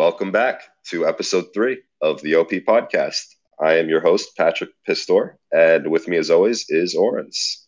[0.00, 3.34] Welcome back to episode three of the OP podcast.
[3.60, 7.66] I am your host, Patrick Pistor, and with me, as always, is Orens.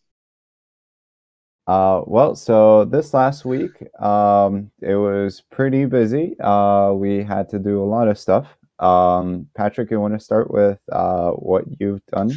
[1.66, 6.34] Uh, well, so this last week, um, it was pretty busy.
[6.40, 8.46] Uh, we had to do a lot of stuff.
[8.78, 12.32] Um, Patrick, you want to start with uh, what you've done?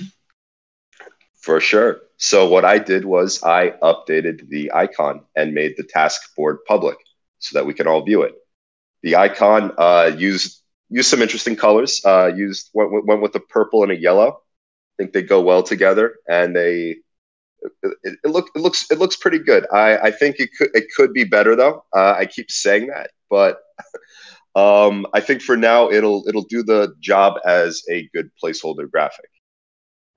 [1.40, 2.02] For sure.
[2.18, 6.98] So, what I did was I updated the icon and made the task board public
[7.40, 8.34] so that we can all view it.
[9.06, 12.02] The icon uh, used used some interesting colors.
[12.04, 14.30] Uh, used went, went with a purple and a yellow.
[14.32, 16.98] I think they go well together, and they
[17.84, 19.68] it, it, look, it looks it looks pretty good.
[19.72, 21.84] I, I think it could it could be better though.
[21.96, 23.60] Uh, I keep saying that, but
[24.56, 29.30] um, I think for now it'll it'll do the job as a good placeholder graphic.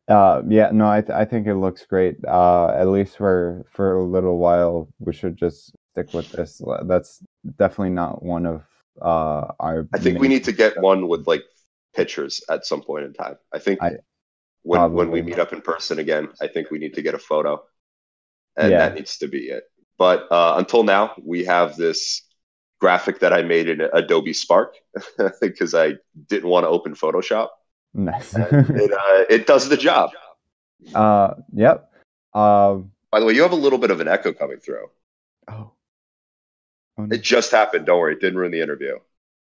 [0.09, 2.17] Uh, yeah, no, I th- I think it looks great.
[2.27, 6.63] Uh, at least for for a little while, we should just stick with this.
[6.85, 7.23] That's
[7.59, 8.63] definitely not one of
[9.01, 9.53] uh.
[9.61, 11.43] I think we need to get one with like
[11.95, 13.37] pictures at some point in time.
[13.53, 13.93] I think I,
[14.63, 14.97] when Probably.
[14.97, 17.63] when we meet up in person again, I think we need to get a photo,
[18.57, 18.79] and yeah.
[18.79, 19.65] that needs to be it.
[19.99, 22.23] But uh, until now, we have this
[22.81, 24.75] graphic that I made in Adobe Spark
[25.41, 25.95] because I
[26.29, 27.49] didn't want to open Photoshop.
[27.95, 28.35] Nice.
[28.37, 30.11] it, uh, it does the job.
[30.95, 31.91] Uh, yep.
[32.33, 32.79] Uh,
[33.11, 34.87] By the way, you have a little bit of an echo coming through.
[35.51, 35.73] Oh.
[36.99, 37.87] It just happened.
[37.87, 38.15] Don't worry.
[38.15, 38.97] It didn't ruin the interview.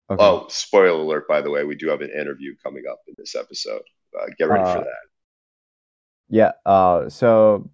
[0.09, 0.23] Okay.
[0.23, 3.35] Oh, spoiler alert, by the way, we do have an interview coming up in this
[3.35, 3.81] episode
[4.19, 5.05] uh, get ready for uh, that.
[6.29, 6.51] Yeah.
[6.65, 7.69] Uh, so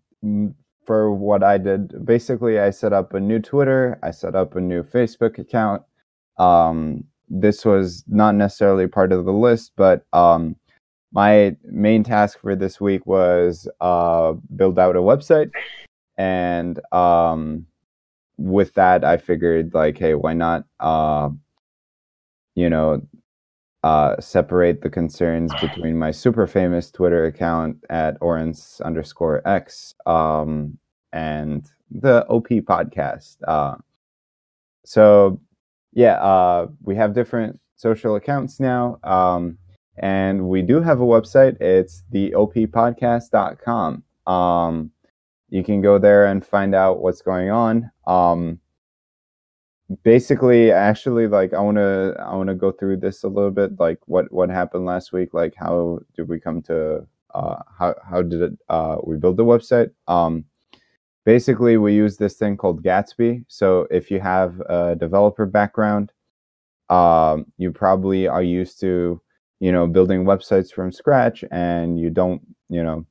[0.85, 3.99] for what I did, basically, I set up a new Twitter.
[4.03, 5.83] I set up a new Facebook account.
[6.37, 10.55] Um, this was not necessarily part of the list, but um,
[11.13, 15.51] my main task for this week was uh, build out a website.
[16.17, 17.65] And um,
[18.41, 21.29] with that, I figured, like, hey, why not, uh,
[22.55, 23.01] you know,
[23.83, 30.77] uh, separate the concerns between my super famous Twitter account at Orens underscore X um,
[31.13, 33.37] and the OP podcast.
[33.47, 33.75] Uh,
[34.85, 35.39] so,
[35.93, 38.99] yeah, uh, we have different social accounts now.
[39.03, 39.57] Um,
[39.97, 41.59] and we do have a website.
[41.61, 44.03] It's the oppodcast.com.
[44.27, 44.91] Um,
[45.49, 47.90] you can go there and find out what's going on.
[48.11, 48.59] Um,
[50.03, 53.77] basically actually like i want to i want to go through this a little bit
[53.79, 58.21] like what what happened last week like how did we come to uh how how
[58.21, 59.91] did it uh we build the website?
[60.07, 60.45] Um
[61.25, 63.45] basically we use this thing called gatsby.
[63.47, 66.11] So if you have a developer background
[66.89, 69.21] um you probably are used to
[69.59, 73.05] you know building websites from scratch and you don't you know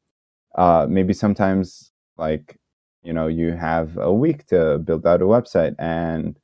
[0.57, 2.60] uh maybe sometimes like
[3.03, 6.39] you know you have a week to build out a website and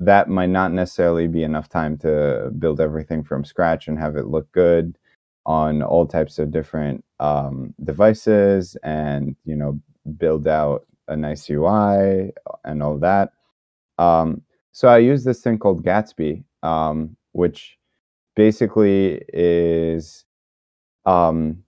[0.00, 4.26] that might not necessarily be enough time to build everything from scratch and have it
[4.26, 4.96] look good
[5.46, 9.78] on all types of different um, devices and you know
[10.18, 12.32] build out a nice UI
[12.64, 13.32] and all that.
[13.98, 14.42] Um,
[14.72, 17.78] so I use this thing called Gatsby, um, which
[18.36, 20.24] basically is
[21.06, 21.62] um,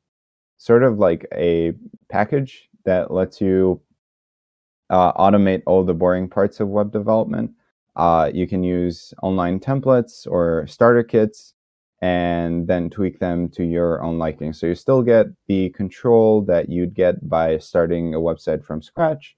[0.58, 1.72] sort of like a
[2.08, 3.80] package that lets you
[4.90, 7.50] uh, automate all the boring parts of web development
[7.96, 11.54] uh, you can use online templates or starter kits
[12.02, 14.52] and then tweak them to your own liking.
[14.52, 19.34] So you still get the control that you'd get by starting a website from scratch,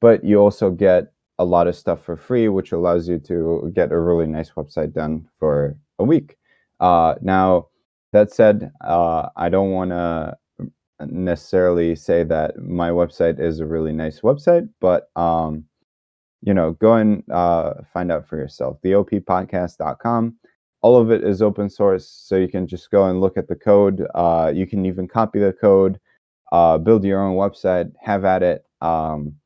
[0.00, 3.92] but you also get a lot of stuff for free, which allows you to get
[3.92, 6.36] a really nice website done for a week.
[6.80, 7.68] Uh, now,
[8.12, 10.36] that said, uh, I don't want to
[11.10, 15.64] necessarily say that my website is a really nice website, but um,
[16.42, 18.78] you know, go and uh, find out for yourself.
[18.82, 20.36] The oppodcast.com.
[20.82, 23.54] All of it is open source, so you can just go and look at the
[23.54, 24.04] code.
[24.14, 26.00] Uh, you can even copy the code,
[26.50, 28.64] uh, build your own website, have at it.
[28.80, 29.36] Um,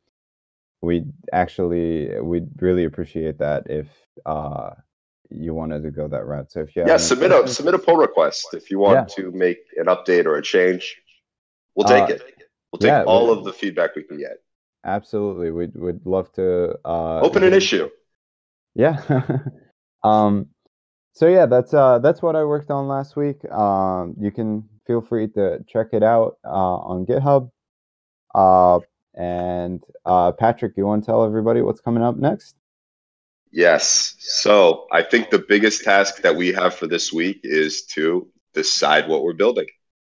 [0.80, 3.86] we actually we'd really appreciate that if
[4.24, 4.70] uh,
[5.30, 6.50] you wanted to go that route.
[6.50, 9.24] So if you yeah, submit a submit a pull request if you want yeah.
[9.24, 10.96] to make an update or a change.
[11.76, 12.22] We'll take uh, it.
[12.72, 14.38] We'll take yeah, all of the feedback we can get.
[14.84, 17.88] Absolutely, we'd would love to uh, open an issue.
[18.74, 19.02] Yeah.
[20.04, 20.48] um.
[21.12, 23.44] So yeah, that's uh that's what I worked on last week.
[23.50, 27.50] Um, you can feel free to check it out uh, on GitHub.
[28.34, 28.80] Uh,
[29.14, 32.54] and uh, Patrick, you want to tell everybody what's coming up next?
[33.50, 34.14] Yes.
[34.18, 39.08] So I think the biggest task that we have for this week is to decide
[39.08, 39.66] what we're building.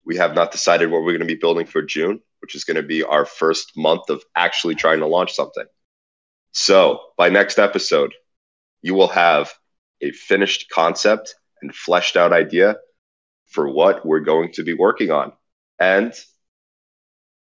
[0.07, 2.77] We have not decided what we're going to be building for June which is going
[2.77, 5.65] to be our first month of actually trying to launch something.
[6.53, 8.15] So by next episode,
[8.83, 9.53] you will have
[10.01, 12.77] a finished concept and fleshed out idea
[13.47, 15.33] for what we're going to be working on
[15.81, 16.15] and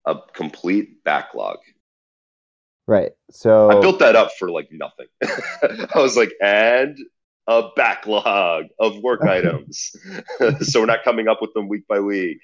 [0.04, 1.58] a complete backlog.
[2.88, 3.12] Right.
[3.30, 5.06] So I built that up for like nothing.
[5.22, 6.98] I was like, and
[7.50, 9.94] a backlog of work items.
[10.60, 12.40] so we're not coming up with them week by week.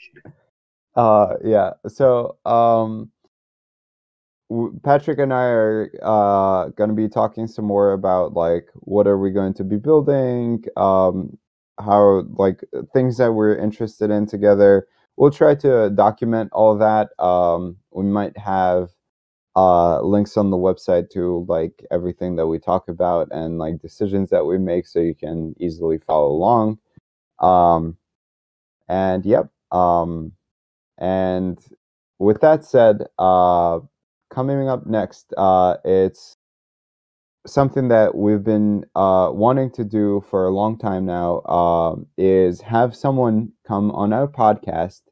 [0.95, 1.71] Uh yeah.
[1.89, 3.11] So um
[4.85, 9.19] Patrick and I are uh, going to be talking some more about like what are
[9.19, 11.37] we going to be building, um,
[11.81, 12.63] how like
[12.93, 14.87] things that we're interested in together.
[15.17, 17.09] We'll try to document all that.
[17.19, 18.91] Um, we might have
[19.57, 24.31] uh, links on the website to like everything that we talk about and like decisions
[24.31, 26.79] that we make, so you can easily follow along.
[27.41, 27.97] Um,
[28.89, 29.49] and yep.
[29.73, 30.33] Um,
[30.99, 31.59] and
[32.19, 33.81] with that said, uh,
[34.31, 36.37] coming up next, uh, it's
[37.47, 42.61] something that we've been uh, wanting to do for a long time now uh, is
[42.61, 45.03] have someone come on our podcast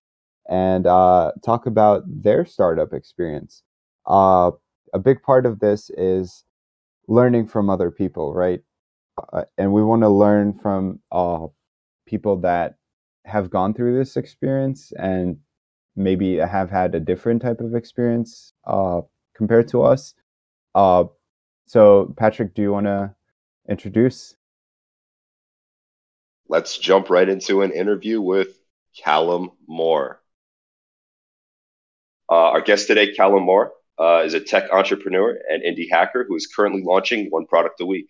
[0.49, 3.63] and uh, talk about their startup experience.
[4.07, 4.51] Uh,
[4.93, 6.45] a big part of this is
[7.09, 8.61] learning from other people, right?
[9.33, 11.47] Uh, and we want to learn from uh,
[12.07, 12.77] people that
[13.25, 15.37] have gone through this experience and
[15.97, 19.01] maybe have had a different type of experience uh,
[19.35, 20.15] compared to us.
[20.75, 21.05] Uh,
[21.67, 23.15] so, Patrick, do you want to
[23.69, 24.37] introduce?
[26.49, 28.59] Let's jump right into an interview with
[28.97, 30.21] Calum Moore.
[32.31, 36.37] Uh, our guest today, Calum Moore, uh, is a tech entrepreneur and indie hacker who
[36.37, 38.09] is currently launching one product a week.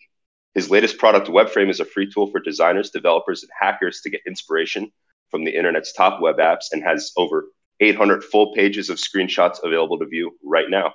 [0.54, 4.20] His latest product, WebFrame, is a free tool for designers, developers, and hackers to get
[4.26, 4.92] inspiration
[5.30, 7.46] from the internet's top web apps and has over
[7.80, 10.94] 800 full pages of screenshots available to view right now.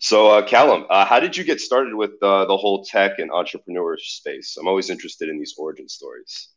[0.00, 3.32] So, uh, Calum, uh, how did you get started with uh, the whole tech and
[3.32, 4.56] entrepreneur space?
[4.56, 6.50] I'm always interested in these origin stories.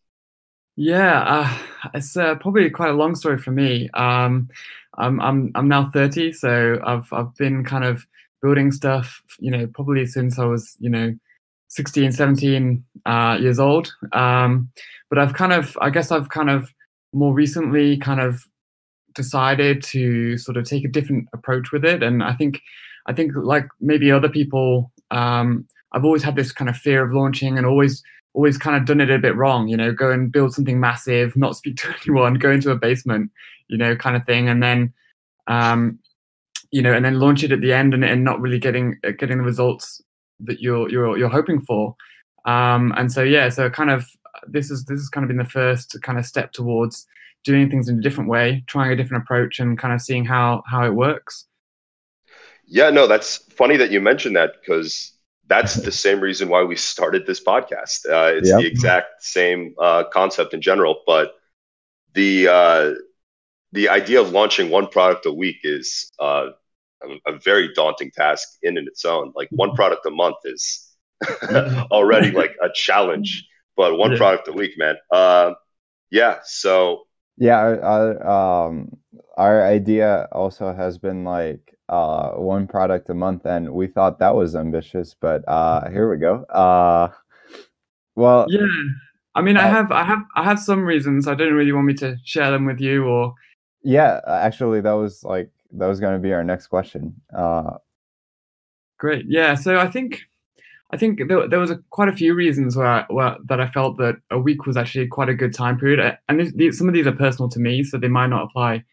[0.76, 1.58] Yeah, uh,
[1.94, 3.90] it's uh, probably quite a long story for me.
[3.94, 4.50] Um,
[4.98, 8.06] I'm I'm I'm now 30, so I've I've been kind of
[8.42, 11.14] building stuff, you know, probably since I was, you know,
[11.68, 13.94] 16, 17 uh, years old.
[14.14, 14.70] Um,
[15.10, 16.74] but I've kind of, I guess, I've kind of
[17.14, 18.42] more recently kind of
[19.16, 22.62] decided to sort of take a different approach with it, and I think
[23.08, 27.14] I think like maybe other people, um, I've always had this kind of fear of
[27.14, 28.04] launching and always
[28.34, 29.68] always kind of done it a bit wrong.
[29.68, 33.32] You know, go and build something massive, not speak to anyone, go into a basement,
[33.68, 34.94] you know, kind of thing, and then
[35.48, 36.00] um,
[36.72, 39.12] you know, and then launch it at the end and, and not really getting uh,
[39.12, 40.02] getting the results
[40.40, 41.96] that you're you're you're hoping for.
[42.46, 44.06] Um, and so yeah, so kind of
[44.48, 47.06] this is this has kind of been the first kind of step towards
[47.44, 50.64] doing things in a different way, trying a different approach, and kind of seeing how
[50.66, 51.46] how it works.
[52.66, 55.12] Yeah, no, that's funny that you mentioned that because
[55.48, 58.06] that's the same reason why we started this podcast.
[58.10, 58.60] Uh, it's yep.
[58.60, 61.34] the exact same uh, concept in general, but
[62.14, 62.92] the uh,
[63.72, 66.48] the idea of launching one product a week is uh,
[67.04, 69.32] a, a, very daunting task in and its own.
[69.36, 70.96] Like one product a month is
[71.92, 74.18] already like a challenge, but one yeah.
[74.18, 74.96] product a week, man.
[75.12, 75.54] Uh,
[76.10, 76.40] yeah.
[76.44, 77.04] So
[77.38, 78.98] yeah, our, um,
[79.38, 84.34] our idea also has been like uh, one product a month, and we thought that
[84.34, 86.44] was ambitious, but uh, here we go.
[86.46, 87.10] Uh,
[88.16, 88.66] well, yeah.
[89.36, 91.28] I mean, I uh, have, I have, I have some reasons.
[91.28, 93.34] I don't really want me to share them with you, or
[93.84, 97.14] yeah, actually, that was like that was going to be our next question.
[97.36, 97.78] Uh,
[98.98, 99.26] Great.
[99.28, 99.56] Yeah.
[99.56, 100.22] So I think,
[100.92, 103.68] I think there, there was a, quite a few reasons where, I, where that I
[103.68, 106.88] felt that a week was actually quite a good time period, and this, these, some
[106.88, 108.84] of these are personal to me, so they might not apply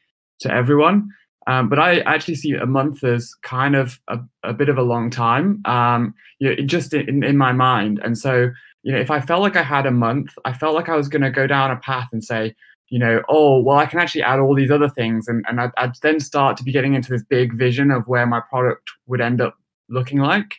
[0.41, 1.11] to everyone.
[1.49, 4.83] Um, but I actually see a month as kind of a, a bit of a
[4.83, 8.01] long time, um, you know, just in, in my mind.
[8.05, 8.51] And so,
[8.83, 11.09] you know, if I felt like I had a month, I felt like I was
[11.09, 12.55] going to go down a path and say,
[12.91, 15.27] you know, oh, well, I can actually add all these other things.
[15.27, 18.27] And, and I'd, I'd then start to be getting into this big vision of where
[18.27, 19.57] my product would end up
[19.89, 20.55] looking like.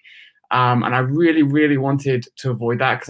[0.50, 3.10] Um, and I really, really wanted to avoid that because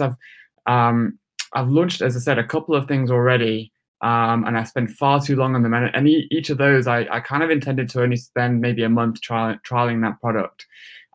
[0.66, 1.18] I've, um,
[1.54, 5.20] I've launched, as I said, a couple of things already um, and I spent far
[5.20, 5.74] too long on them.
[5.74, 8.88] And, and each of those, I, I kind of intended to only spend maybe a
[8.88, 10.66] month trial, trialing that product.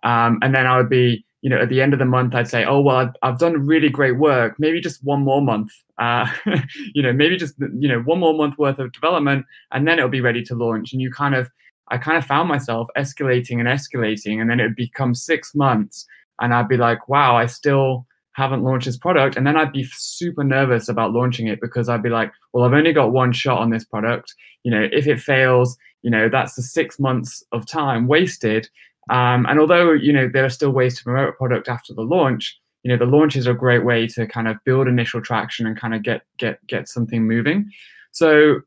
[0.04, 2.48] Um, and then I would be, you know, at the end of the month, I'd
[2.48, 4.56] say, oh, well, I've, I've done really great work.
[4.60, 6.27] Maybe just one more month, uh,
[6.94, 10.10] you know, maybe just, you know, one more month worth of development, and then it'll
[10.10, 10.94] be ready to launch.
[10.94, 11.50] And you kind of,
[11.89, 14.42] I kind of found myself escalating and escalating.
[14.42, 16.06] And then it would become six months.
[16.39, 19.86] And I'd be like, wow, I still, haven't launched this product and then i'd be
[19.94, 23.60] super nervous about launching it because i'd be like well i've only got one shot
[23.60, 27.65] on this product you know if it fails you know that's the six months of
[27.65, 28.68] time wasted
[29.10, 32.01] um, and although you know there are still ways to promote a product after the
[32.01, 35.65] launch you know the launch is a great way to kind of build initial traction
[35.65, 37.68] and kind of get get get something moving.
[38.12, 38.62] So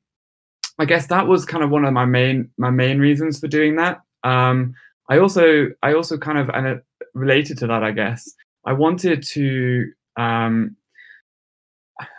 [0.80, 3.76] I guess that was kind of one of my main my main reasons for doing
[3.76, 4.00] that.
[4.24, 4.74] Um,
[5.08, 6.84] I also I also kind of and it
[7.14, 8.28] related to that, I guess
[8.68, 10.76] I wanted to um,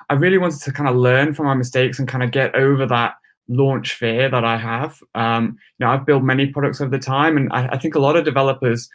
[0.09, 2.87] I really wanted to kind of learn from my mistakes and kind of get over
[2.87, 3.13] that
[3.47, 4.99] launch fear that I have.
[5.13, 7.99] Um, you know, I've built many products over the time, and I, I think a
[7.99, 8.89] lot of developers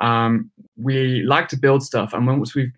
[0.00, 2.72] um, we like to build stuff, and once we've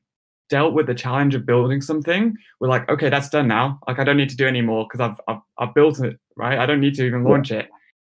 [0.48, 3.80] dealt with the challenge of building something, we're like, okay, that's done now.
[3.88, 6.58] Like I don't need to do anymore because I've, I've I've built it, right?
[6.58, 7.68] I don't need to even launch it.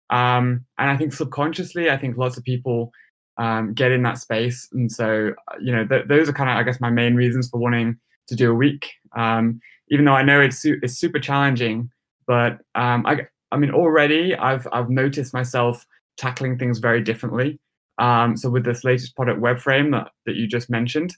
[0.09, 2.91] Um, and I think subconsciously, I think lots of people
[3.39, 6.63] um, get in that space, and so you know, th- those are kind of, I
[6.63, 8.91] guess, my main reasons for wanting to do a week.
[9.15, 11.89] Um, even though I know it's su- it's super challenging,
[12.27, 15.85] but um, I I mean already I've I've noticed myself
[16.17, 17.59] tackling things very differently.
[17.97, 21.15] Um, so with this latest product WebFrame that that you just mentioned,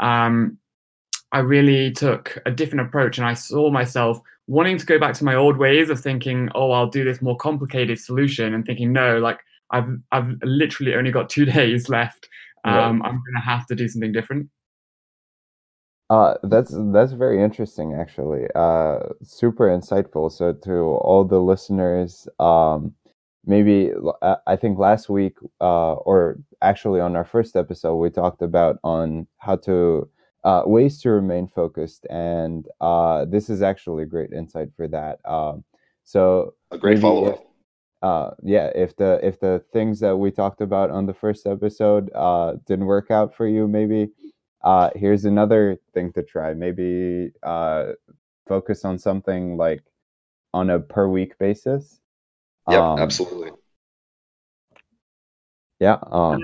[0.00, 0.58] um,
[1.32, 5.24] I really took a different approach and I saw myself wanting to go back to
[5.24, 9.18] my old ways of thinking, oh, I'll do this more complicated solution and thinking, no,
[9.18, 9.38] like
[9.72, 12.28] I've I've literally only got two days left.
[12.64, 13.08] Um, right.
[13.08, 14.48] I'm going to have to do something different.
[16.10, 18.46] Uh, that's that's very interesting, actually.
[18.54, 20.30] Uh, super insightful.
[20.30, 22.94] So to all the listeners, um,
[23.46, 28.42] maybe uh, I think last week, uh, or actually on our first episode, we talked
[28.42, 30.08] about on how to
[30.44, 35.18] uh, ways to remain focused, and uh, this is actually a great insight for that.
[35.24, 35.64] Um,
[36.04, 37.51] so a great follow up.
[38.02, 42.10] Uh, yeah, if the if the things that we talked about on the first episode
[42.14, 44.10] uh, didn't work out for you, maybe
[44.64, 46.52] uh, here's another thing to try.
[46.54, 47.92] Maybe uh,
[48.46, 49.82] focus on something like
[50.52, 52.00] on a per week basis.
[52.68, 53.50] Yeah, um, absolutely.
[55.78, 55.98] Yeah.
[56.10, 56.40] Um,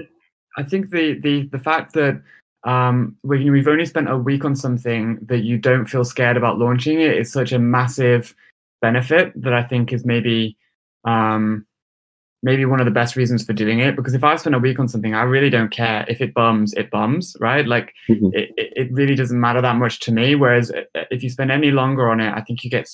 [0.56, 2.20] I think the the the fact that
[2.64, 6.58] um, we, we've only spent a week on something that you don't feel scared about
[6.58, 8.34] launching it is such a massive
[8.82, 10.57] benefit that I think is maybe
[11.08, 11.66] um,
[12.42, 13.96] maybe one of the best reasons for doing it.
[13.96, 16.72] Because if I spend a week on something, I really don't care if it bums,
[16.74, 17.66] it bums, right?
[17.66, 18.28] Like mm-hmm.
[18.32, 20.34] it, it really doesn't matter that much to me.
[20.34, 22.88] Whereas uh, if you spend any longer on it, I think you get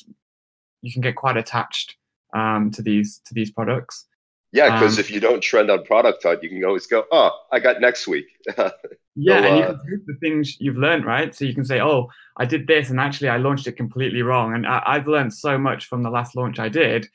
[0.83, 1.97] you can get quite attached
[2.35, 4.06] um, to these to these products.
[4.52, 7.33] Yeah, because um, if you don't trend on product hunt, you can always go, oh,
[7.50, 8.26] I got next week.
[8.56, 11.35] yeah, so, and you uh, can take the things you've learned, right?
[11.35, 14.54] So you can say, oh, I did this, and actually I launched it completely wrong.
[14.54, 17.09] And I, have learned so much from the last launch I did.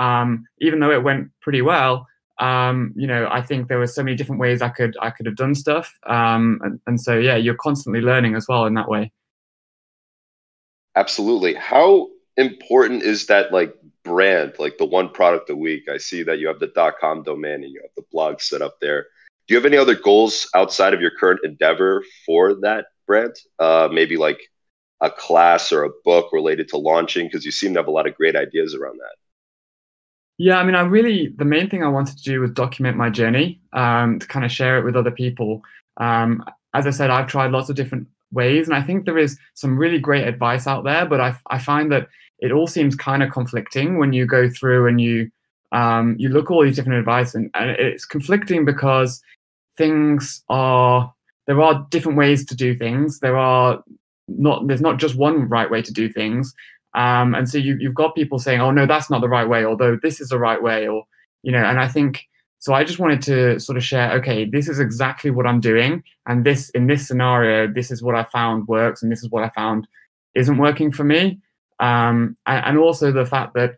[0.00, 2.06] Um, even though it went pretty well,
[2.38, 5.26] um, you know, I think there were so many different ways I could I could
[5.26, 5.98] have done stuff.
[6.06, 9.12] Um, and, and so yeah, you're constantly learning as well in that way.
[10.96, 11.54] Absolutely.
[11.54, 15.88] How important is that like brand, like the one product a week?
[15.88, 18.80] I see that you have the .com domain and you have the blog set up
[18.80, 19.06] there.
[19.46, 23.36] Do you have any other goals outside of your current endeavor for that brand?
[23.58, 24.40] Uh, maybe like
[25.02, 28.06] a class or a book related to launching because you seem to have a lot
[28.06, 29.16] of great ideas around that.
[30.42, 33.10] Yeah, I mean, I really the main thing I wanted to do was document my
[33.10, 35.60] journey um, to kind of share it with other people.
[35.98, 36.42] Um,
[36.72, 39.76] as I said, I've tried lots of different ways, and I think there is some
[39.76, 41.04] really great advice out there.
[41.04, 44.86] But I I find that it all seems kind of conflicting when you go through
[44.86, 45.30] and you
[45.72, 49.20] um, you look all these different advice, and, and it's conflicting because
[49.76, 51.12] things are
[51.48, 53.20] there are different ways to do things.
[53.20, 53.84] There are
[54.26, 56.54] not there's not just one right way to do things.
[56.94, 59.64] Um, and so you, you've got people saying, "Oh no, that's not the right way,"
[59.64, 61.04] although this is the right way, or
[61.42, 61.62] you know.
[61.62, 62.26] And I think
[62.58, 62.74] so.
[62.74, 64.12] I just wanted to sort of share.
[64.12, 68.14] Okay, this is exactly what I'm doing, and this in this scenario, this is what
[68.14, 69.86] I found works, and this is what I found
[70.34, 71.38] isn't working for me.
[71.80, 73.76] Um, and, and also the fact that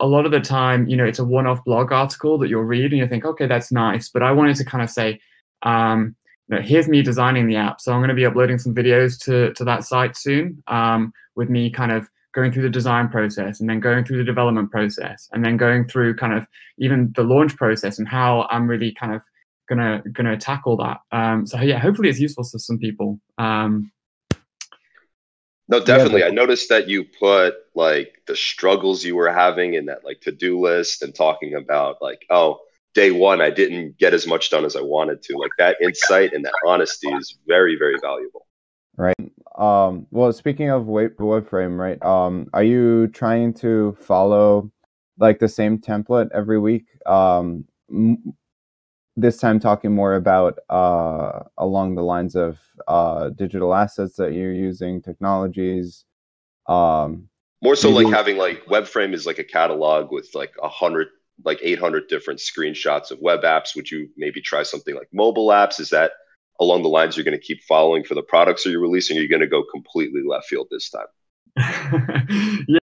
[0.00, 2.92] a lot of the time, you know, it's a one-off blog article that you'll read
[2.92, 4.08] and you think, okay, that's nice.
[4.08, 5.20] But I wanted to kind of say,
[5.62, 6.16] um,
[6.48, 7.80] you know, here's me designing the app.
[7.80, 11.48] So I'm going to be uploading some videos to, to that site soon um, with
[11.48, 15.28] me kind of going through the design process and then going through the development process
[15.32, 16.46] and then going through kind of
[16.78, 19.22] even the launch process and how I'm really kind of
[19.68, 20.98] gonna gonna tackle that.
[21.12, 23.20] Um, so yeah, hopefully it's useful to some people.
[23.38, 23.90] Um,
[25.68, 26.20] no, definitely.
[26.20, 26.26] Yeah.
[26.26, 30.60] I noticed that you put like the struggles you were having in that like to-do
[30.60, 32.60] list and talking about like, oh,
[32.94, 35.38] day one I didn't get as much done as I wanted to.
[35.38, 38.46] Like that insight and that honesty is very, very valuable.
[38.96, 39.32] Right.
[39.58, 42.02] Um, well, speaking of web frame, right?
[42.02, 44.70] Um, are you trying to follow
[45.18, 46.86] like the same template every week?
[47.06, 47.64] Um,
[49.16, 52.58] this time talking more about uh, along the lines of
[52.88, 56.04] uh, digital assets that you're using, technologies.
[56.66, 57.28] Um,
[57.62, 58.06] more so maybe...
[58.06, 61.08] like having like WebFrame is like a catalog with like a hundred,
[61.44, 63.76] like 800 different screenshots of web apps.
[63.76, 65.78] Would you maybe try something like mobile apps?
[65.78, 66.12] Is that
[66.60, 69.18] along the lines you're going to keep following for the products that you're releasing?
[69.18, 71.06] Are you going to go completely left field this time?
[72.68, 72.78] yeah,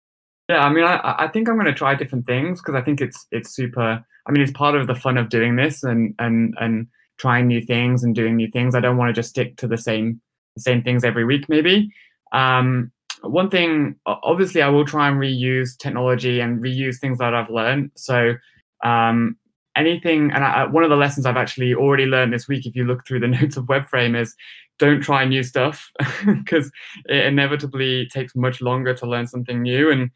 [0.49, 0.65] yeah.
[0.65, 3.27] I mean, I, I think I'm going to try different things because I think it's
[3.31, 4.03] it's super.
[4.27, 7.61] I mean, it's part of the fun of doing this and and and trying new
[7.61, 8.75] things and doing new things.
[8.75, 10.21] I don't want to just stick to the same
[10.55, 11.47] the same things every week.
[11.49, 11.91] Maybe.
[12.31, 17.49] Um, one thing, obviously, I will try and reuse technology and reuse things that I've
[17.49, 17.91] learned.
[17.95, 18.35] So
[18.83, 19.38] um,
[19.75, 22.85] anything, and I, one of the lessons I've actually already learned this week, if you
[22.85, 24.35] look through the notes of WebFrame, is
[24.77, 25.91] don't try new stuff
[26.25, 26.71] because
[27.05, 29.91] it inevitably takes much longer to learn something new.
[29.91, 30.11] And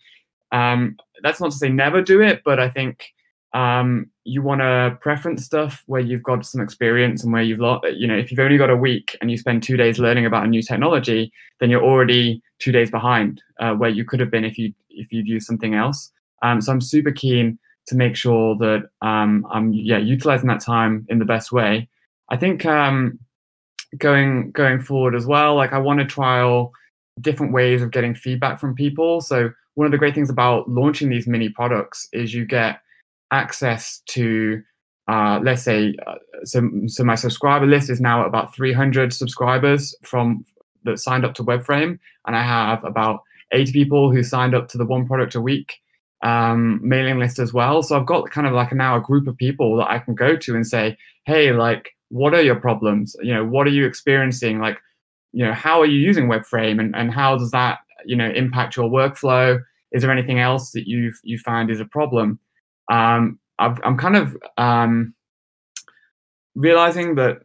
[0.51, 3.13] um, that's not to say never do it, but I think
[3.53, 7.83] um, you want to preference stuff where you've got some experience and where you've lot
[7.95, 10.45] you know if you've only got a week and you spend two days learning about
[10.45, 14.45] a new technology then you're already two days behind uh, where you could have been
[14.45, 18.55] if you if you'd used something else um, so i'm super keen to make sure
[18.57, 21.89] that um, i'm yeah utilizing that time in the best way.
[22.29, 23.19] I think um,
[23.97, 26.73] going going forward as well like i want to trial
[27.21, 29.21] different ways of getting feedback from people.
[29.21, 32.81] So one of the great things about launching these mini products is you get
[33.31, 34.61] access to
[35.09, 40.45] uh, let's say uh, so, so my subscriber list is now about 300 subscribers from
[40.85, 41.99] that signed up to webframe.
[42.25, 43.21] And i have about
[43.51, 45.79] 80 people who signed up to the one product a week
[46.23, 47.83] um, mailing list as well.
[47.83, 50.35] So i've got kind of like now a group of people that i can go
[50.35, 53.15] to and say hey like what are your problems?
[53.21, 54.59] You know what are you experiencing?
[54.59, 54.77] Like
[55.31, 56.79] you know how are you using webframe?
[56.79, 59.59] And, and how does that you know impact your workflow?
[59.91, 62.39] Is there anything else that you've you find is a problem?
[62.91, 65.15] Um, i am kind of um,
[66.55, 67.39] realizing that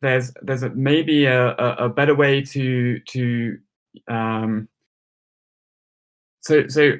[0.00, 3.58] there's there's a, maybe a, a, a, better way to to
[4.08, 4.68] um,
[6.40, 6.92] so so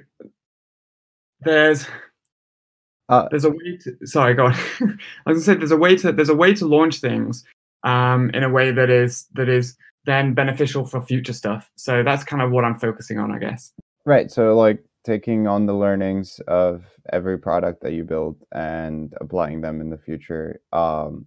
[1.42, 1.86] there's
[3.08, 4.52] uh, there's a way to sorry go on
[5.26, 7.44] I was gonna say there's a way to there's a way to launch things
[7.84, 12.24] um, in a way that is that is then beneficial for future stuff so that's
[12.24, 13.72] kind of what I'm focusing on I guess
[14.04, 19.60] right so like taking on the learnings of every product that you build and applying
[19.62, 20.60] them in the future.
[20.72, 21.24] Um,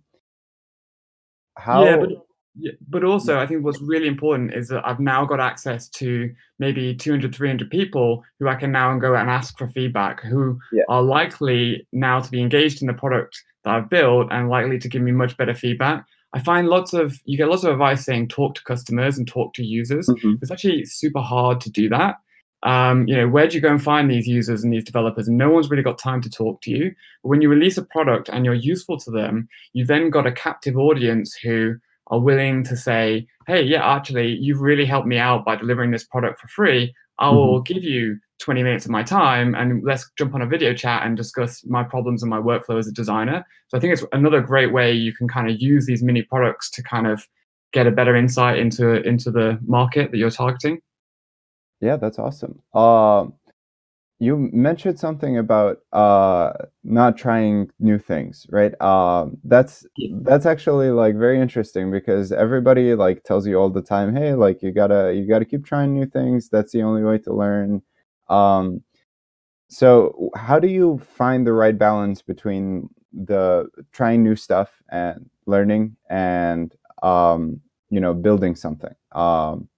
[1.58, 1.84] how?
[1.84, 2.10] Yeah, but,
[2.87, 6.95] but also I think what's really important is that I've now got access to maybe
[6.95, 10.83] 200, 300 people who I can now go and ask for feedback, who yeah.
[10.89, 14.89] are likely now to be engaged in the product that I've built and likely to
[14.89, 16.05] give me much better feedback.
[16.33, 19.53] I find lots of you get lots of advice saying talk to customers and talk
[19.55, 20.07] to users.
[20.07, 20.35] Mm-hmm.
[20.41, 22.17] It's actually super hard to do that
[22.63, 25.27] um, you know, where do you go and find these users and these developers?
[25.27, 26.93] And no one's really got time to talk to you.
[27.23, 30.31] But when you release a product and you're useful to them, you've then got a
[30.31, 31.75] captive audience who
[32.12, 36.04] are willing to say, hey, yeah, actually, you've really helped me out by delivering this
[36.04, 36.93] product for free.
[37.19, 37.74] I will mm-hmm.
[37.74, 41.15] give you 20 minutes of my time and let's jump on a video chat and
[41.15, 43.45] discuss my problems and my workflow as a designer.
[43.67, 46.69] So I think it's another great way you can kind of use these mini products
[46.71, 47.28] to kind of
[47.71, 50.82] get a better insight into into the market that you're targeting.
[51.80, 52.62] Yeah, that's awesome.
[52.74, 53.28] Uh,
[54.21, 56.53] you mentioned something about uh,
[56.84, 58.79] not trying new things, right?
[58.79, 59.84] Um, that's
[60.21, 64.62] that's actually like very interesting because everybody like tells you all the time, hey, like
[64.62, 66.49] you gotta you gotta keep trying new things.
[66.49, 67.81] That's the only way to learn.
[68.29, 68.84] Um,
[69.69, 75.97] so how do you find the right balance between the trying new stuff and learning
[76.10, 78.93] and um, you know building something?
[79.13, 79.69] Um,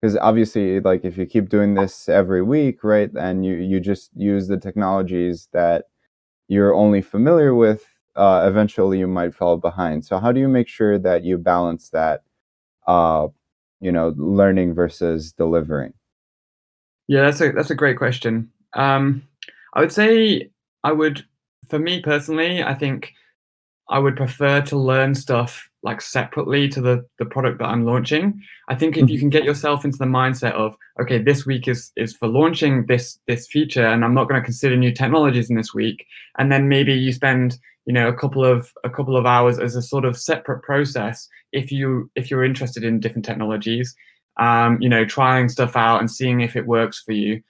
[0.00, 4.10] because obviously like if you keep doing this every week right and you you just
[4.14, 5.84] use the technologies that
[6.48, 7.86] you're only familiar with
[8.16, 10.04] uh, eventually you might fall behind.
[10.04, 12.22] So how do you make sure that you balance that
[12.86, 13.28] uh,
[13.80, 15.92] you know learning versus delivering?
[17.06, 18.50] Yeah that's a that's a great question.
[18.74, 19.22] Um,
[19.74, 20.50] i would say
[20.84, 21.24] i would
[21.68, 23.12] for me personally i think
[23.88, 28.40] i would prefer to learn stuff like separately to the the product that I'm launching.
[28.68, 29.20] I think if you mm-hmm.
[29.20, 33.18] can get yourself into the mindset of okay, this week is is for launching this
[33.26, 36.06] this feature, and I'm not going to consider new technologies in this week,
[36.38, 39.74] and then maybe you spend you know a couple of a couple of hours as
[39.74, 43.94] a sort of separate process if you if you're interested in different technologies,
[44.38, 47.42] um, you know, trying stuff out and seeing if it works for you,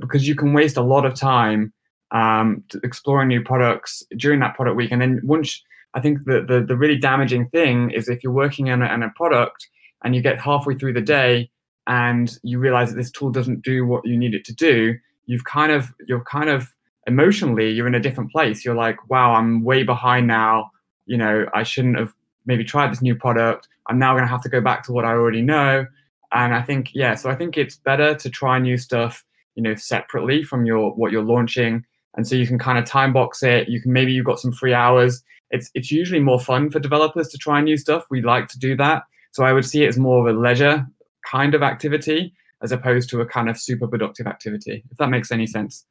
[0.00, 1.72] because you can waste a lot of time
[2.12, 5.62] um, exploring new products during that product week, and then once
[5.98, 9.02] I think the, the, the really damaging thing is if you're working on a, on
[9.02, 9.68] a product
[10.04, 11.50] and you get halfway through the day
[11.88, 14.94] and you realize that this tool doesn't do what you need it to do,
[15.26, 16.72] you've kind of you're kind of
[17.08, 18.64] emotionally you're in a different place.
[18.64, 20.70] You're like, wow, I'm way behind now.
[21.06, 22.14] You know, I shouldn't have
[22.46, 23.66] maybe tried this new product.
[23.88, 25.84] I'm now going to have to go back to what I already know.
[26.32, 29.24] And I think yeah, so I think it's better to try new stuff,
[29.56, 31.84] you know, separately from your what you're launching
[32.18, 34.52] and so you can kind of time box it you can maybe you've got some
[34.52, 38.06] free hours it's it's usually more fun for developers to try new stuff.
[38.10, 39.04] We like to do that.
[39.32, 40.86] So I would see it as more of a leisure
[41.24, 42.32] kind of activity
[42.62, 45.84] as opposed to a kind of super productive activity, if that makes any sense.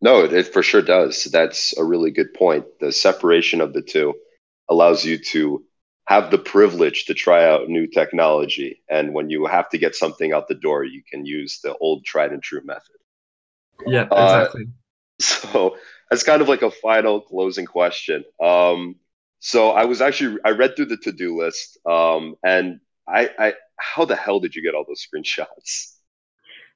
[0.00, 1.24] No, it for sure does.
[1.24, 2.64] That's a really good point.
[2.80, 4.14] The separation of the two
[4.68, 5.64] allows you to
[6.06, 8.82] have the privilege to try out new technology.
[8.88, 12.04] And when you have to get something out the door, you can use the old
[12.04, 12.96] tried and true method.
[13.86, 14.64] Yeah, exactly.
[14.64, 14.72] Uh,
[15.20, 15.76] so
[16.10, 18.24] that's kind of like a final closing question.
[18.42, 18.96] Um,
[19.40, 23.54] so I was actually I read through the to do list, um, and I, I
[23.76, 25.92] how the hell did you get all those screenshots?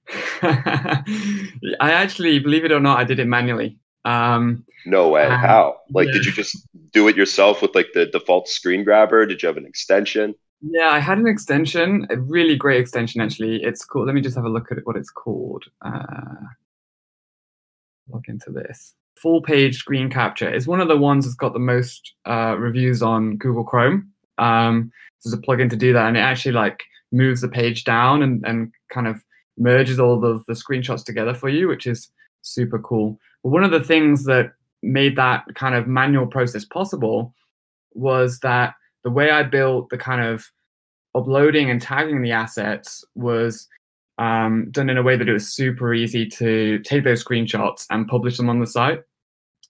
[0.43, 3.79] I actually, believe it or not, I did it manually.
[4.05, 5.25] Um, no way.
[5.25, 5.77] Um, how?
[5.91, 6.15] Like, yeah.
[6.15, 9.27] did you just do it yourself with like the default screen grabber?
[9.27, 10.35] Did you have an extension?
[10.63, 13.63] Yeah, I had an extension, a really great extension actually.
[13.63, 14.07] It's called.
[14.07, 15.65] Let me just have a look at what it's called.
[15.81, 16.47] Uh,
[18.11, 18.95] log into this.
[19.23, 23.03] Full page screen capture is one of the ones that's got the most uh, reviews
[23.03, 24.11] on Google Chrome.
[24.39, 24.91] Um,
[25.23, 28.45] there's a plugin to do that, and it actually like moves the page down and,
[28.47, 29.23] and kind of
[29.59, 32.11] merges all of the screenshots together for you, which is
[32.43, 33.19] super cool.
[33.43, 34.53] But one of the things that
[34.83, 37.35] made that kind of manual process possible
[37.93, 40.51] was that the way I built the kind of
[41.15, 43.69] uploading and tagging the assets was
[44.19, 48.09] um, done in a way that it was super easy to take those screenshots and
[48.09, 49.01] publish them on the site.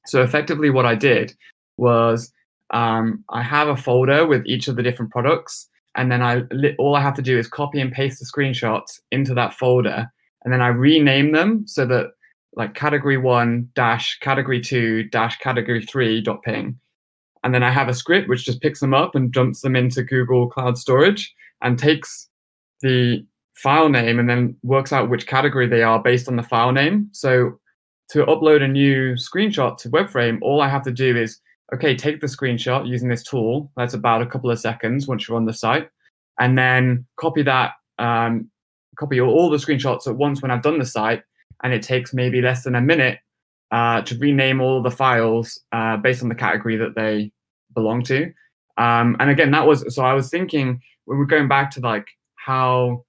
[0.06, 1.34] So effectively, what I did
[1.76, 2.32] was
[2.70, 6.42] um, I have a folder with each of the different products, and then I
[6.78, 10.10] all I have to do is copy and paste the screenshots into that folder,
[10.44, 12.12] and then I rename them so that
[12.54, 16.78] like category one dash category two dash category three dot ping,
[17.42, 20.02] and then I have a script which just picks them up and dumps them into
[20.02, 22.28] Google Cloud Storage and takes
[22.80, 26.72] the file name and then works out which category they are based on the file
[26.72, 27.08] name.
[27.12, 27.58] So
[28.10, 31.40] to upload a new screenshot to WebFrame, all I have to do is
[31.72, 33.70] okay, take the screenshot using this tool.
[33.76, 35.88] That's about a couple of seconds once you're on the site,
[36.38, 38.50] and then copy that, um,
[38.98, 41.22] copy all the screenshots at once when I've done the site,
[41.62, 43.18] and it takes maybe less than a minute
[43.70, 47.30] uh, to rename all the files uh, based on the category that they
[47.74, 48.32] belong to.
[48.76, 52.08] Um, and again, that was so I was thinking when we're going back to like
[52.36, 53.04] how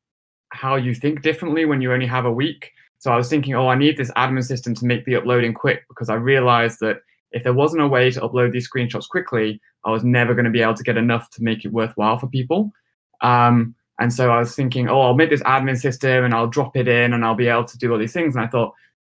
[0.49, 2.71] how you think differently when you only have a week.
[3.01, 5.85] So I was thinking, oh, I need this admin system to make the uploading quick
[5.87, 6.97] because I realized that
[7.31, 10.51] if there wasn't a way to upload these screenshots quickly, I was never going to
[10.51, 12.71] be able to get enough to make it worthwhile for people.
[13.21, 16.77] Um, and so I was thinking, oh, I'll make this admin system and I'll drop
[16.77, 18.35] it in and I'll be able to do all these things.
[18.35, 18.71] And I thought,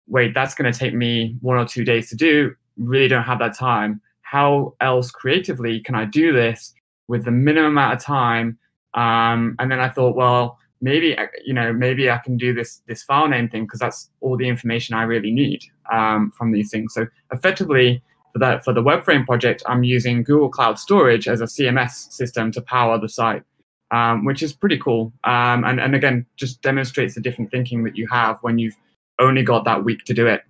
[0.09, 2.57] wait, that's going to take me one or two days to do.
[2.77, 4.01] Really don't have that time.
[4.23, 6.75] How else creatively can I do this
[7.07, 8.59] with the minimum amount of time?
[8.95, 13.03] Um, and then I thought, well, maybe you know maybe I can do this this
[13.03, 15.61] file name thing because that's all the information I really need
[15.93, 16.95] um, from these things.
[16.95, 21.49] So effectively, for that for the WebFrame project, I'm using Google Cloud Storage as a
[21.55, 23.43] CMS system to power the site,
[23.91, 25.13] um, which is pretty cool.
[25.25, 28.77] Um, and and again, just demonstrates the different thinking that you have when you've
[29.19, 30.43] only got that week to do it.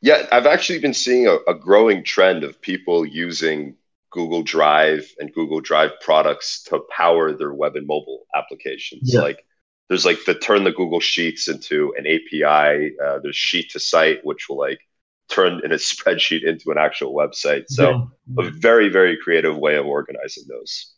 [0.00, 3.74] Yeah, I've actually been seeing a, a growing trend of people using
[4.16, 9.12] Google Drive and Google Drive products to power their web and mobile applications.
[9.12, 9.20] Yeah.
[9.20, 9.44] Like
[9.88, 12.96] there's like the turn the Google Sheets into an API.
[12.98, 14.80] Uh, there's Sheet to Site, which will like
[15.28, 17.64] turn in a spreadsheet into an actual website.
[17.68, 18.46] So yeah.
[18.46, 20.94] a very very creative way of organizing those.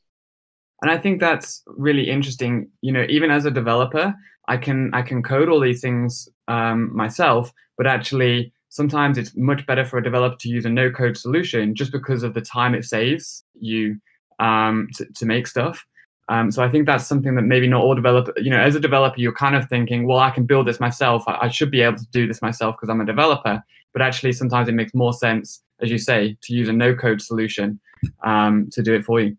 [0.81, 2.71] And I think that's really interesting.
[2.83, 4.15] You know, even as a developer,
[4.47, 9.67] I can I can code all these things um, myself, but actually sometimes it's much
[9.67, 12.75] better for a developer to use a no code solution just because of the time
[12.75, 13.97] it saves you
[14.39, 15.85] um, to, to make stuff.
[16.31, 18.81] Um, so I think that's something that maybe not all developers, you know, as a
[18.81, 21.25] developer, you're kind of thinking, well, I can build this myself.
[21.27, 23.63] I, I should be able to do this myself because I'm a developer.
[23.95, 27.23] But actually, sometimes it makes more sense, as you say, to use a no code
[27.23, 27.81] solution
[28.25, 29.37] um, to do it for you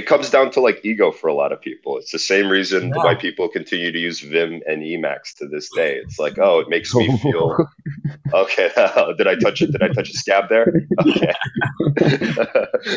[0.00, 1.98] it comes down to like ego for a lot of people.
[1.98, 3.04] It's the same reason yeah.
[3.04, 5.96] why people continue to use Vim and Emacs to this day.
[5.96, 7.54] It's like, oh, it makes me feel
[8.32, 8.70] okay.
[9.18, 9.72] did I touch it?
[9.72, 10.72] Did I touch a scab there?
[11.00, 11.32] Okay.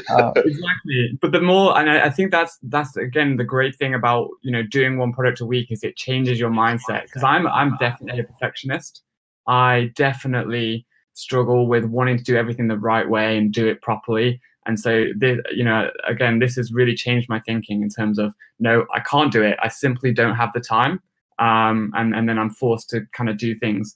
[0.09, 1.17] uh, exactly.
[1.21, 4.51] But the more, and I, I, think that's that's again the great thing about you
[4.51, 7.03] know doing one product a week is it changes your mindset.
[7.03, 9.01] Because I'm I'm definitely a perfectionist.
[9.47, 14.39] I definitely struggle with wanting to do everything the right way and do it properly
[14.65, 18.34] and so, this, you know, again, this has really changed my thinking in terms of
[18.60, 19.58] no, I can't do it.
[19.62, 21.02] I simply don't have the time,
[21.39, 23.95] um, and and then I'm forced to kind of do things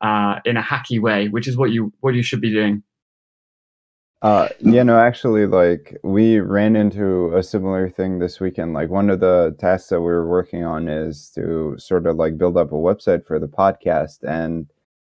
[0.00, 2.82] uh, in a hacky way, which is what you what you should be doing.
[4.22, 8.72] Uh, yeah, no, actually, like we ran into a similar thing this weekend.
[8.72, 12.38] Like one of the tasks that we were working on is to sort of like
[12.38, 14.70] build up a website for the podcast, and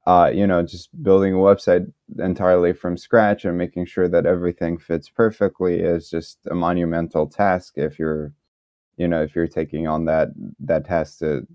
[0.05, 4.77] uh, you know, just building a website entirely from scratch and making sure that everything
[4.77, 8.33] fits perfectly is just a monumental task if you're,
[8.97, 11.47] you know, if you're taking on that that task to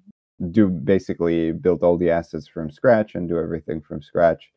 [0.50, 4.50] do basically build all the assets from scratch and do everything from scratch.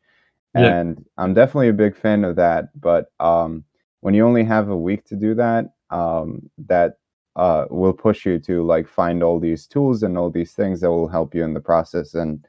[0.56, 0.80] Yeah.
[0.80, 2.70] And I'm definitely a big fan of that.
[2.80, 3.64] But um,
[4.02, 6.98] when you only have a week to do that, um, that
[7.36, 10.92] uh, will push you to like find all these tools and all these things that
[10.92, 12.46] will help you in the process and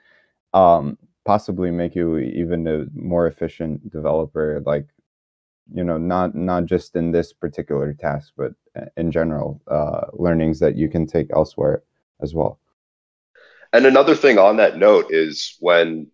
[0.54, 4.62] um, possibly make you even a more efficient developer.
[4.64, 4.88] Like,
[5.72, 10.58] you know, not not just in this particular task, but uh, in general, uh, learnings
[10.60, 11.82] that you can take elsewhere
[12.20, 12.58] as well.
[13.72, 16.08] And another thing on that note is when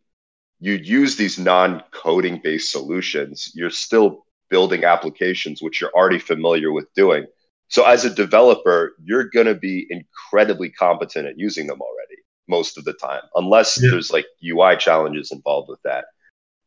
[0.60, 6.92] you use these non-coding based solutions, you're still building applications which you're already familiar with
[6.94, 7.26] doing.
[7.68, 12.07] So as a developer, you're going to be incredibly competent at using them already
[12.48, 13.90] most of the time, unless yeah.
[13.90, 16.06] there's like UI challenges involved with that.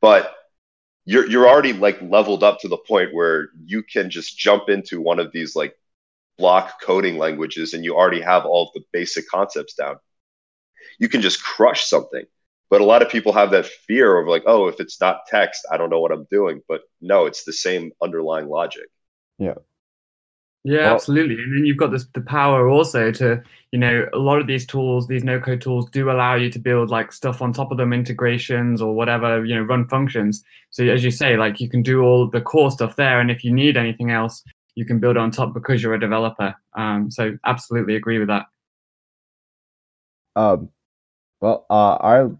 [0.01, 0.35] But
[1.05, 5.01] you're you're already like leveled up to the point where you can just jump into
[5.01, 5.75] one of these like
[6.37, 9.97] block coding languages and you already have all of the basic concepts down.
[10.99, 12.25] You can just crush something.
[12.69, 15.67] But a lot of people have that fear of like, oh, if it's not text,
[15.69, 16.61] I don't know what I'm doing.
[16.69, 18.87] But no, it's the same underlying logic.
[19.37, 19.55] Yeah.
[20.63, 21.35] Yeah, well, absolutely.
[21.35, 24.65] And then you've got this the power also to, you know, a lot of these
[24.65, 27.77] tools, these no code tools do allow you to build like stuff on top of
[27.77, 30.43] them, integrations or whatever, you know, run functions.
[30.69, 33.19] So as you say, like you can do all the core stuff there.
[33.19, 34.43] And if you need anything else,
[34.75, 36.55] you can build on top because you're a developer.
[36.75, 38.45] Um, so absolutely agree with that.
[40.35, 40.69] Um,
[41.41, 42.37] well, uh, our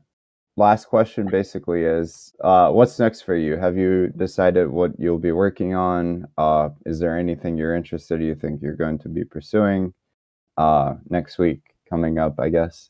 [0.58, 3.58] last question basically is uh, what's next for you?
[3.58, 6.26] Have you decided what you'll be working on?
[6.38, 9.94] Uh, is there anything you're interested you think you're going to be pursuing
[10.58, 12.90] uh, next week coming up i guess?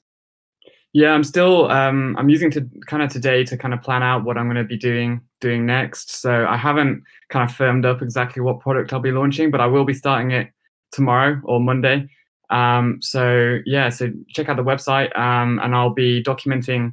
[0.93, 4.23] Yeah i'm still um, i'm using to kind of today to kind of plan out
[4.23, 6.11] what i'm going to be doing doing next.
[6.21, 9.67] So i haven't kind of firmed up exactly what product i'll be launching but i
[9.67, 10.49] will be starting it
[10.91, 12.09] tomorrow or monday.
[12.49, 16.91] Um, so yeah so check out the website um, and i'll be documenting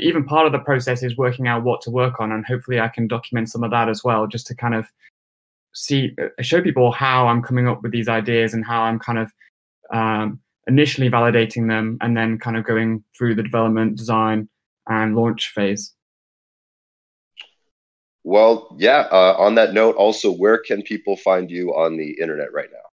[0.00, 2.88] even part of the process is working out what to work on and hopefully i
[2.88, 4.86] can document some of that as well just to kind of
[5.74, 9.18] see uh, show people how i'm coming up with these ideas and how i'm kind
[9.18, 9.32] of
[9.90, 14.48] um, initially validating them and then kind of going through the development design
[14.86, 15.94] and launch phase.
[18.24, 22.52] Well yeah uh, on that note also where can people find you on the internet
[22.52, 22.87] right now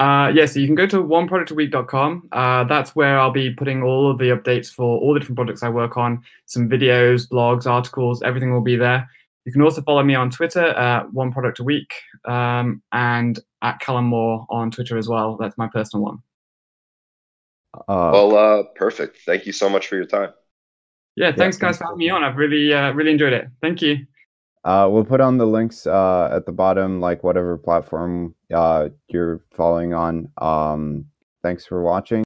[0.00, 2.28] uh, yeah, so you can go to oneproductaweek.com.
[2.32, 5.62] Uh, that's where I'll be putting all of the updates for all the different projects
[5.62, 9.08] I work on, some videos, blogs, articles, everything will be there.
[9.44, 11.92] You can also follow me on Twitter at one product a week
[12.24, 15.36] um, and at Calum Moore on Twitter as well.
[15.36, 16.22] That's my personal one.
[17.74, 19.18] Uh, well, uh, perfect.
[19.26, 20.30] Thank you so much for your time.
[21.16, 22.24] Yeah, thanks yeah, guys for having me on.
[22.24, 23.48] I've really, uh, really enjoyed it.
[23.60, 24.06] Thank you.
[24.64, 29.40] Uh, we'll put on the links uh, at the bottom, like whatever platform uh, you're
[29.50, 30.28] following on.
[30.38, 31.04] Um,
[31.42, 32.22] thanks for watching.